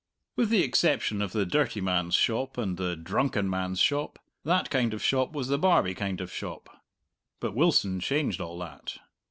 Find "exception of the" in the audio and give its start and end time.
0.63-1.45